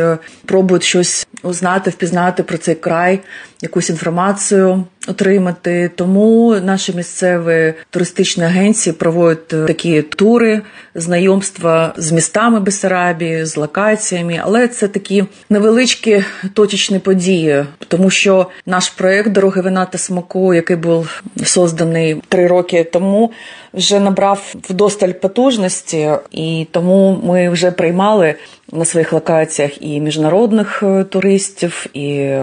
пробують 0.45 0.83
щось 0.83 1.27
узнати, 1.43 1.89
впізнати 1.89 2.43
про 2.43 2.57
цей 2.57 2.75
край, 2.75 3.19
якусь 3.61 3.89
інформацію 3.89 4.83
отримати. 5.07 5.91
Тому 5.95 6.55
наші 6.63 6.93
місцеві 6.93 7.73
туристичні 7.89 8.43
агенції 8.43 8.93
проводять 8.93 9.47
такі 9.47 10.01
тури, 10.01 10.61
знайомства 10.95 11.93
з 11.97 12.11
містами 12.11 12.59
Бесарабії, 12.59 13.45
з 13.45 13.57
локаціями, 13.57 14.39
але 14.43 14.67
це 14.67 14.87
такі 14.87 15.25
невеличкі 15.49 16.23
точечні 16.53 16.99
події, 16.99 17.65
тому 17.87 18.09
що 18.09 18.47
наш 18.65 18.89
проект 18.89 19.31
Дороги 19.31 19.61
вина 19.61 19.85
та 19.85 19.97
смаку, 19.97 20.53
який 20.53 20.75
був 20.75 21.23
созданий 21.43 22.21
три 22.29 22.47
роки 22.47 22.83
тому, 22.83 23.31
вже 23.73 23.99
набрав 23.99 24.53
вдосталь 24.69 25.11
потужності, 25.11 26.11
і 26.31 26.67
тому 26.71 27.19
ми 27.23 27.49
вже 27.49 27.71
приймали 27.71 28.35
на 28.71 28.85
своїх 28.85 29.13
локаціях 29.13 29.81
і 29.81 29.99
міжнародних 29.99 30.83
туристів, 31.09 31.85
і 31.93 32.35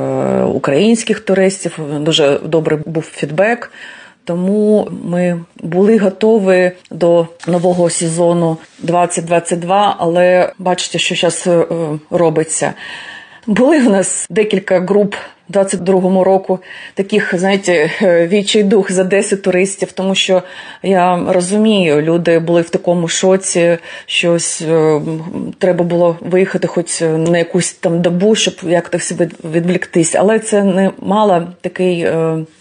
українських 0.55 1.21
туристів. 1.21 1.79
Дуже 2.01 2.39
добрий 2.45 2.79
був 2.87 3.03
фідбек. 3.03 3.73
Тому 4.25 4.89
ми 5.05 5.41
були 5.63 5.99
готові 5.99 6.73
до 6.91 7.27
нового 7.47 7.91
сезону 7.91 8.57
2022, 8.79 9.97
але 9.99 10.53
бачите, 10.59 10.99
що 10.99 11.15
зараз 11.15 11.49
робиться. 12.11 12.75
Були 13.49 13.87
у 13.87 13.91
нас 13.91 14.27
декілька 14.31 14.81
груп 14.81 15.15
22-му 15.51 16.25
року 16.25 16.59
таких, 16.95 17.39
знаєте, 17.39 17.91
вічий 18.33 18.63
дух 18.63 18.93
за 18.93 19.05
10 19.05 19.43
туристів, 19.43 19.93
тому 19.93 20.15
що 20.15 20.43
я 20.83 21.25
розумію, 21.29 22.03
люди 22.03 22.39
були 22.39 22.63
в 22.63 22.71
такому 22.71 23.09
шоці, 23.09 23.79
щось 24.07 24.63
треба 25.59 25.85
було 25.85 26.17
виїхати, 26.21 26.69
хоч 26.69 27.01
на 27.01 27.39
якусь 27.39 27.73
там 27.73 28.03
добу, 28.03 28.35
щоб 28.35 28.55
як 28.63 28.89
так 28.89 29.03
себе 29.03 29.29
відвліктись. 29.55 30.15
Але 30.15 30.39
це 30.39 30.65
не 30.65 30.91
мало 30.99 31.49
такий 31.61 32.09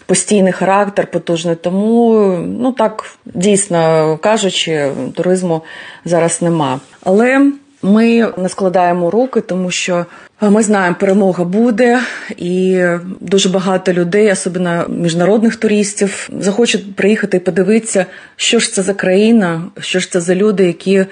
постійний 0.06 0.52
характер, 0.52 1.06
потужний. 1.06 1.56
Тому 1.56 2.12
ну 2.60 2.72
так 2.72 3.16
дійсно 3.24 4.18
кажучи, 4.22 4.90
туризму 5.14 5.62
зараз 6.04 6.42
нема. 6.42 6.80
Але 7.04 7.52
ми 7.82 8.32
не 8.38 8.48
складаємо 8.48 9.10
руки, 9.10 9.40
тому 9.40 9.70
що 9.70 10.06
ми 10.40 10.62
знаємо, 10.62 10.96
перемога 11.00 11.44
буде, 11.44 12.00
і 12.36 12.84
дуже 13.20 13.48
багато 13.48 13.92
людей, 13.92 14.32
особливо 14.32 14.88
міжнародних 14.88 15.56
туристів, 15.56 16.28
захочуть 16.40 16.96
приїхати 16.96 17.36
і 17.36 17.40
подивитися, 17.40 18.06
що 18.36 18.58
ж 18.58 18.72
це 18.72 18.82
за 18.82 18.94
країна, 18.94 19.62
що 19.80 19.98
ж 19.98 20.12
це 20.12 20.20
за 20.20 20.34
люди, 20.34 20.66
які 20.66 21.06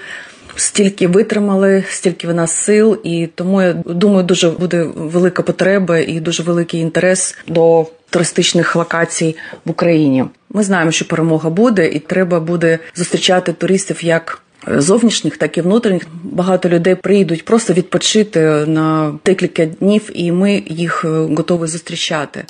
стільки 0.56 1.08
витримали, 1.08 1.84
стільки 1.90 2.28
в 2.28 2.34
нас 2.34 2.52
сил, 2.52 3.00
і 3.04 3.28
тому 3.34 3.62
я 3.62 3.72
думаю, 3.72 4.22
дуже 4.22 4.50
буде 4.50 4.82
велика 4.94 5.42
потреба 5.42 5.98
і 5.98 6.20
дуже 6.20 6.42
великий 6.42 6.80
інтерес 6.80 7.36
до 7.48 7.86
туристичних 8.10 8.76
локацій 8.76 9.36
в 9.64 9.70
Україні. 9.70 10.24
Ми 10.50 10.62
знаємо, 10.62 10.90
що 10.90 11.08
перемога 11.08 11.50
буде, 11.50 11.88
і 11.88 11.98
треба 11.98 12.40
буде 12.40 12.78
зустрічати 12.94 13.52
туристів 13.52 14.04
як 14.04 14.42
зовнішніх, 14.68 15.36
так 15.36 15.58
і 15.58 15.60
внутрішніх. 15.60 16.06
Багато 16.22 16.68
людей 16.68 16.94
приїдуть 16.94 17.44
просто 17.44 17.72
відпочити 17.72 18.40
на 18.66 19.14
декілька 19.24 19.66
днів, 19.66 20.10
і 20.14 20.32
ми 20.32 20.62
їх 20.66 21.04
готові 21.36 21.66
зустрічати. 21.66 22.44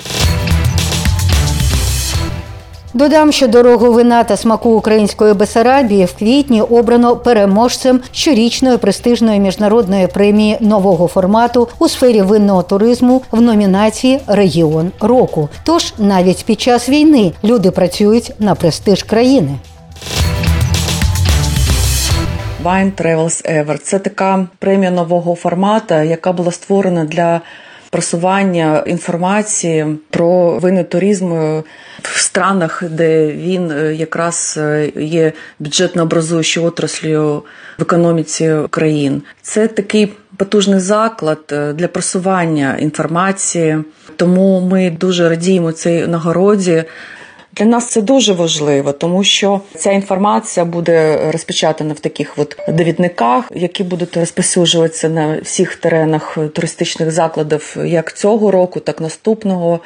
Додам, 2.93 3.31
що 3.31 3.47
дорогу 3.47 3.93
вина 3.93 4.23
та 4.23 4.37
смаку 4.37 4.69
української 4.69 5.33
Бесарабії 5.33 6.05
в 6.05 6.13
квітні 6.13 6.61
обрано 6.61 7.15
переможцем 7.15 7.99
щорічної 8.11 8.77
престижної 8.77 9.39
міжнародної 9.39 10.07
премії 10.07 10.57
нового 10.59 11.07
формату 11.07 11.67
у 11.79 11.87
сфері 11.87 12.21
винного 12.21 12.63
туризму 12.63 13.21
в 13.31 13.41
номінації 13.41 14.19
Регіон 14.27 14.91
року. 14.99 15.49
Тож 15.63 15.93
навіть 15.97 16.45
під 16.45 16.61
час 16.61 16.89
війни 16.89 17.31
люди 17.43 17.71
працюють 17.71 18.33
на 18.39 18.55
престиж 18.55 19.03
країни. 19.03 19.57
Wine 22.63 22.91
Travels 22.91 23.65
Ever– 23.65 23.77
це 23.83 23.99
така 23.99 24.47
премія 24.59 24.91
нового 24.91 25.35
формату, 25.35 25.95
яка 25.95 26.31
була 26.31 26.51
створена 26.51 27.05
для 27.05 27.41
просування 27.89 28.83
інформації 28.87 29.85
про 30.09 30.59
винний 30.59 30.83
туризм 30.83 31.31
в 32.01 32.19
странах, 32.19 32.83
де 32.91 33.27
він 33.27 33.71
якраз 33.95 34.59
є 34.95 35.33
бюджетно 35.59 36.03
образуючою 36.03 36.65
отраслю 36.65 37.43
в 37.77 37.81
економіці 37.81 38.55
країн. 38.69 39.21
Це 39.41 39.67
такий 39.67 40.13
потужний 40.37 40.79
заклад 40.79 41.39
для 41.75 41.87
просування 41.87 42.77
інформації, 42.79 43.77
тому 44.15 44.59
ми 44.59 44.89
дуже 44.89 45.29
радіємо 45.29 45.71
цій 45.71 46.07
нагороді. 46.07 46.83
Для 47.57 47.65
нас 47.65 47.87
це 47.87 48.01
дуже 48.01 48.33
важливо, 48.33 48.91
тому 48.91 49.23
що 49.23 49.61
ця 49.75 49.91
інформація 49.91 50.65
буде 50.65 51.19
розпечатана 51.31 51.93
в 51.93 51.99
таких 51.99 52.33
от 52.37 52.57
довідниках, 52.67 53.51
які 53.55 53.83
будуть 53.83 54.17
розпосюджуватися 54.17 55.09
на 55.09 55.39
всіх 55.41 55.75
теренах 55.75 56.37
туристичних 56.53 57.11
закладів, 57.11 57.77
як 57.85 58.17
цього 58.17 58.51
року, 58.51 58.79
так 58.79 58.97
і 58.99 59.03
наступного. 59.03 59.79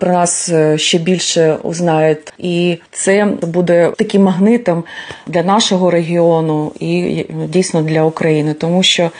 Про 0.00 0.12
нас 0.12 0.52
ще 0.76 0.98
більше 0.98 1.56
узнають, 1.62 2.32
і 2.38 2.78
це 2.90 3.24
буде 3.42 3.92
таким 3.98 4.22
магнитом 4.22 4.84
для 5.26 5.42
нашого 5.42 5.90
регіону 5.90 6.72
і 6.80 7.24
дійсно 7.48 7.82
для 7.82 8.02
України, 8.02 8.54
тому 8.54 8.82
що. 8.82 9.10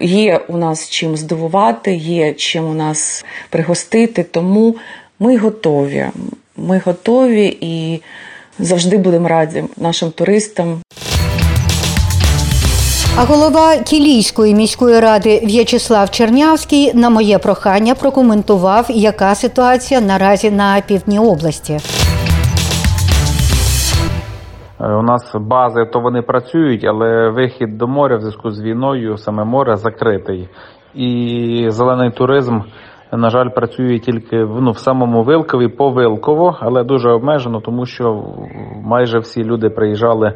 Є 0.00 0.40
у 0.48 0.56
нас 0.56 0.90
чим 0.90 1.16
здивувати, 1.16 1.94
є 1.94 2.34
чим 2.34 2.70
у 2.70 2.74
нас 2.74 3.24
пригостити, 3.50 4.22
тому 4.22 4.76
ми 5.18 5.36
готові. 5.36 6.06
Ми 6.56 6.80
готові 6.86 7.58
і 7.60 8.02
завжди 8.58 8.98
будемо 8.98 9.28
раді 9.28 9.64
нашим 9.76 10.10
туристам. 10.10 10.80
А 13.18 13.24
голова 13.24 13.76
Кілійської 13.76 14.54
міської 14.54 15.00
ради 15.00 15.40
В'ячеслав 15.44 16.10
Чернявський 16.10 16.94
на 16.94 17.10
моє 17.10 17.38
прохання 17.38 17.94
прокоментував, 17.94 18.86
яка 18.88 19.34
ситуація 19.34 20.00
наразі 20.00 20.50
на 20.50 20.80
півдні 20.80 21.18
області. 21.18 21.78
У 24.80 25.02
нас 25.02 25.34
бази, 25.34 25.84
то 25.92 26.00
вони 26.00 26.22
працюють, 26.22 26.84
але 26.84 27.30
вихід 27.30 27.78
до 27.78 27.86
моря 27.86 28.16
в 28.16 28.20
зв'язку 28.20 28.50
з 28.50 28.60
війною, 28.62 29.18
саме 29.18 29.44
море 29.44 29.76
закритий. 29.76 30.48
І 30.94 31.66
зелений 31.68 32.10
туризм 32.10 32.60
на 33.12 33.30
жаль, 33.30 33.48
працює 33.48 33.98
тільки 33.98 34.36
ну, 34.36 34.70
в 34.70 34.78
самому 34.78 35.22
Вилкові 35.22 35.68
по 35.68 35.90
Вилково, 35.90 36.56
але 36.60 36.84
дуже 36.84 37.10
обмежено, 37.10 37.60
тому 37.60 37.86
що 37.86 38.24
майже 38.84 39.18
всі 39.18 39.44
люди 39.44 39.70
приїжджали 39.70 40.32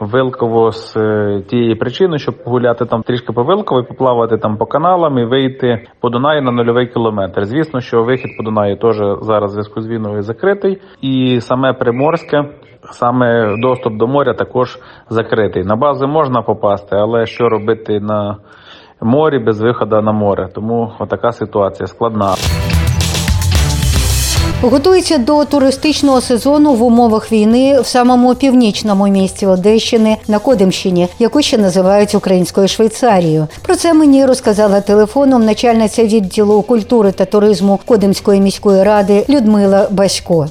в 0.00 0.06
Вилково 0.06 0.72
з 0.72 0.96
е, 0.96 1.42
тієї 1.48 1.74
причини, 1.74 2.18
щоб 2.18 2.44
погуляти 2.44 2.84
там 2.84 3.02
трішки 3.02 3.32
по 3.32 3.42
Вилково, 3.42 3.84
поплавати 3.84 4.36
там 4.36 4.56
по 4.56 4.66
каналам 4.66 5.18
і 5.18 5.24
вийти 5.24 5.86
по 6.00 6.10
Дунаї 6.10 6.40
на 6.40 6.52
нульовий 6.52 6.86
кілометр. 6.86 7.44
Звісно, 7.44 7.80
що 7.80 8.02
вихід 8.02 8.30
по 8.36 8.42
Дунаї 8.42 8.76
теж 8.76 8.96
зараз 9.20 9.50
в 9.50 9.52
зв'язку 9.52 9.80
з 9.80 9.88
війною 9.88 10.22
закритий, 10.22 10.78
і 11.00 11.40
саме 11.40 11.72
Приморське. 11.72 12.44
Саме 12.84 13.56
доступ 13.56 13.96
до 13.96 14.06
моря 14.06 14.34
також 14.34 14.78
закритий. 15.08 15.64
На 15.64 15.76
бази 15.76 16.06
можна 16.06 16.42
попасти, 16.42 16.96
але 16.96 17.26
що 17.26 17.48
робити 17.48 18.00
на 18.00 18.36
морі 19.02 19.38
без 19.38 19.60
виходу 19.60 20.02
на 20.02 20.12
море? 20.12 20.48
Тому 20.54 20.92
отака 20.98 21.32
ситуація 21.32 21.86
складна. 21.86 22.34
Готується 24.62 25.18
до 25.18 25.44
туристичного 25.44 26.20
сезону 26.20 26.74
в 26.74 26.82
умовах 26.82 27.32
війни 27.32 27.80
в 27.80 27.86
самому 27.86 28.34
північному 28.34 29.08
місті 29.08 29.46
Одещини 29.46 30.16
на 30.28 30.38
Кодимщині, 30.38 31.08
яку 31.18 31.42
ще 31.42 31.58
називають 31.58 32.14
українською 32.14 32.68
Швейцарією. 32.68 33.46
Про 33.62 33.76
це 33.76 33.94
мені 33.94 34.26
розказала 34.26 34.80
телефоном 34.80 35.44
начальниця 35.44 36.04
відділу 36.04 36.62
культури 36.62 37.12
та 37.12 37.24
туризму 37.24 37.80
Кодимської 37.84 38.40
міської 38.40 38.82
ради 38.82 39.24
Людмила 39.28 39.88
Басько. 39.90 40.46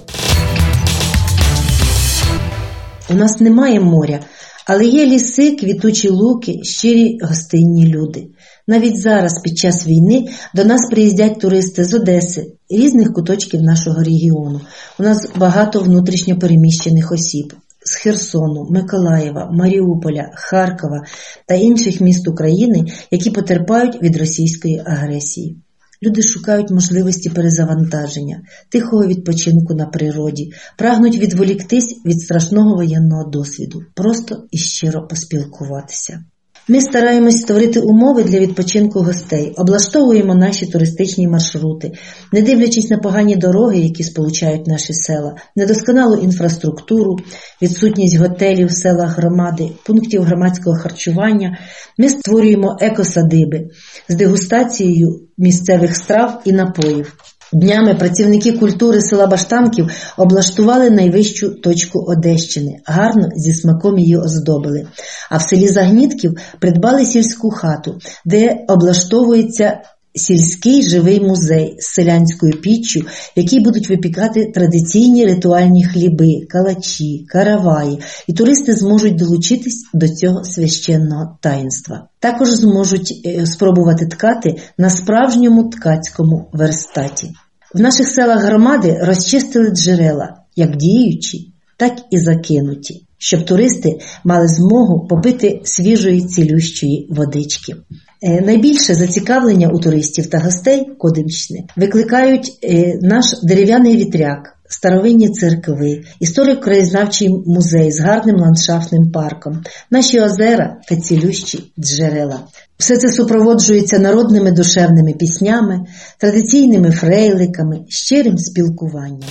У 3.09 3.13
нас 3.13 3.39
немає 3.39 3.79
моря, 3.79 4.19
але 4.67 4.85
є 4.85 5.05
ліси, 5.05 5.51
квітучі 5.51 6.09
луки, 6.09 6.59
щирі 6.63 7.17
гостинні 7.21 7.87
люди. 7.87 8.27
Навіть 8.67 9.02
зараз, 9.02 9.41
під 9.43 9.58
час 9.58 9.88
війни, 9.88 10.28
до 10.56 10.65
нас 10.65 10.82
приїздять 10.89 11.39
туристи 11.39 11.84
з 11.84 11.93
Одеси, 11.93 12.54
різних 12.69 13.13
куточків 13.13 13.62
нашого 13.62 14.04
регіону. 14.04 14.62
У 15.00 15.04
нас 15.04 15.30
багато 15.36 15.80
внутрішньо 15.80 16.39
переміщених 16.39 17.12
осіб 17.12 17.54
з 17.86 17.95
Херсону, 17.95 18.67
Миколаєва, 18.69 19.50
Маріуполя, 19.52 20.32
Харкова 20.34 21.04
та 21.47 21.56
інших 21.56 22.02
міст 22.02 22.28
України, 22.28 22.86
які 23.12 23.30
потерпають 23.30 24.04
від 24.04 24.17
російської 24.17 24.82
агресії. 24.86 25.58
Люди 26.04 26.21
шукають 26.21 26.71
можливості 26.71 27.30
перезавантаження, 27.30 28.41
тихого 28.69 29.08
відпочинку 29.08 29.74
на 29.74 29.86
природі, 29.86 30.52
прагнуть 30.78 31.17
відволіктись 31.17 32.02
від 32.06 32.21
страшного 32.21 32.76
воєнного 32.76 33.30
досвіду, 33.30 33.84
просто 33.95 34.43
і 34.52 34.58
щиро 34.58 35.08
поспілкуватися. 35.08 36.24
Ми 36.67 36.82
стараємось 36.82 37.41
створити 37.41 37.80
умови 37.80 38.24
для 38.24 38.39
відпочинку 38.39 39.00
гостей, 39.00 39.54
облаштовуємо 39.58 40.36
наші 40.36 40.65
туристичні 40.65 41.28
маршрути, 41.28 41.91
не 42.32 42.41
дивлячись 42.41 42.89
на 42.89 42.97
погані 42.97 43.36
дороги, 43.36 43.80
які 43.80 44.04
сполучають 44.04 44.67
наші 44.67 44.93
села, 44.93 45.36
недосконалу 45.56 46.15
інфраструктуру, 46.15 47.17
відсутність 47.62 48.17
готелів 48.17 48.67
в 48.67 48.71
селах 48.71 49.17
громади, 49.17 49.69
пунктів 49.86 50.24
громадського 50.24 50.76
харчування. 50.76 51.58
Ми 51.97 52.10
створюємо 52.10 52.78
екосадиби 52.82 53.67
з 54.10 54.15
дегустацією 54.15 55.28
місцевих 55.38 55.95
страв 55.95 56.41
і 56.45 56.52
напоїв. 56.52 57.13
Днями 57.53 57.95
працівники 57.95 58.51
культури 58.51 59.01
села 59.01 59.27
Баштанків 59.27 59.89
облаштували 60.17 60.89
найвищу 60.89 61.49
точку 61.49 62.05
Одещини, 62.07 62.79
гарно 62.85 63.29
зі 63.35 63.53
смаком 63.53 63.99
її 63.99 64.17
оздобили. 64.17 64.87
А 65.29 65.37
в 65.37 65.41
селі 65.41 65.67
Загнітків 65.67 66.37
придбали 66.59 67.05
сільську 67.05 67.49
хату, 67.49 67.97
де 68.25 68.65
облаштовується 68.67 69.81
сільський 70.15 70.89
живий 70.89 71.19
музей 71.19 71.76
з 71.80 71.86
селянською 71.86 72.54
піччю, 72.54 73.00
в 73.00 73.06
якій 73.36 73.60
будуть 73.60 73.89
випікати 73.89 74.52
традиційні 74.54 75.26
ритуальні 75.26 75.86
хліби, 75.86 76.45
калачі, 76.50 77.26
караваї, 77.28 78.00
і 78.28 78.34
туристи 78.34 78.76
зможуть 78.76 79.15
долучитись 79.15 79.89
до 79.93 80.10
цього 80.10 80.43
священного 80.43 81.38
таїнства. 81.41 82.08
Також 82.19 82.50
зможуть 82.50 83.21
е, 83.26 83.45
спробувати 83.45 84.06
ткати 84.06 84.56
на 84.78 84.89
справжньому 84.89 85.69
ткацькому 85.69 86.50
верстаті. 86.54 87.32
В 87.74 87.82
наших 87.82 88.08
селах 88.08 88.43
громади 88.43 88.97
розчистили 89.02 89.69
джерела, 89.69 90.36
як 90.56 90.78
діючі, 90.78 91.54
так 91.78 91.93
і 92.12 92.17
закинуті, 92.17 93.06
щоб 93.17 93.45
туристи 93.45 93.89
мали 94.24 94.47
змогу 94.47 95.08
попити 95.08 95.62
свіжої 95.63 96.21
цілющої 96.21 97.08
водички. 97.10 97.76
Е, 98.23 98.41
найбільше 98.41 98.93
зацікавлення 98.93 99.67
у 99.67 99.79
туристів 99.79 100.27
та 100.27 100.39
гостей 100.39 100.86
Кодимщини 100.97 101.63
викликають 101.75 102.60
е, 102.63 102.99
наш 103.01 103.25
дерев'яний 103.43 103.97
вітряк, 103.97 104.57
старовинні 104.69 105.29
церкви, 105.29 106.01
історико-краєзнавчий 106.21 107.29
музей 107.45 107.91
з 107.91 107.99
гарним 107.99 108.36
ландшафтним 108.36 109.12
парком, 109.12 109.63
наші 109.91 110.21
озера 110.21 110.77
та 110.89 110.95
цілющі 110.95 111.73
джерела. 111.79 112.39
Все 112.77 112.97
це 112.97 113.10
супроводжується 113.10 113.99
народними 113.99 114.51
душевними 114.51 115.13
піснями, 115.13 115.79
традиційними 116.17 116.91
фрейликами, 116.91 117.79
щирим 117.89 118.38
спілкуванням. 118.38 119.29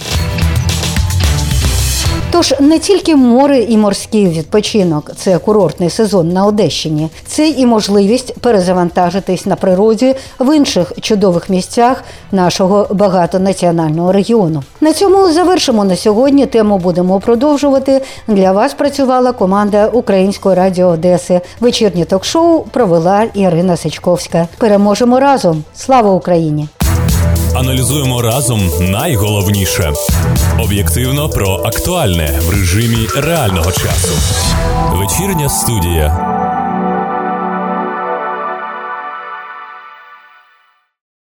Тож 2.33 2.55
не 2.61 2.79
тільки 2.79 3.17
море 3.17 3.59
і 3.59 3.77
морський 3.77 4.29
відпочинок, 4.29 5.11
це 5.17 5.39
курортний 5.39 5.91
сезон 5.91 6.29
на 6.33 6.47
Одещині, 6.47 7.09
це 7.27 7.49
і 7.49 7.67
можливість 7.67 8.39
перезавантажитись 8.39 9.47
на 9.47 9.57
природі 9.57 10.15
в 10.39 10.57
інших 10.57 10.93
чудових 11.01 11.51
місцях 11.51 12.05
нашого 12.33 12.87
багатонаціонального 12.91 14.13
регіону. 14.13 14.63
На 14.81 14.93
цьому 14.93 15.33
завершимо 15.33 15.85
на 15.85 15.97
сьогодні. 15.97 16.47
Тему 16.47 16.79
будемо 16.79 17.21
продовжувати. 17.21 18.03
Для 18.29 18.53
вас 18.53 18.75
працювала 18.75 19.33
команда 19.33 19.87
Української 19.87 20.57
радіо 20.57 20.87
Одеси. 20.87 21.41
Вечірнє 21.61 22.05
ток-шоу 22.05 22.63
провела 22.63 23.25
Ірина 23.35 23.77
Сичковська. 23.77 24.49
Переможемо 24.59 25.21
разом! 25.21 25.65
Слава 25.75 26.11
Україні! 26.13 26.69
Аналізуємо 27.55 28.23
разом 28.23 28.71
найголовніше 28.81 29.93
об'єктивно 30.59 31.29
про 31.29 31.55
актуальне 31.55 32.41
в 32.43 32.51
режимі 32.51 33.09
реального 33.17 33.73
часу. 33.73 34.15
Вечірня 34.93 35.49
студія 35.49 36.37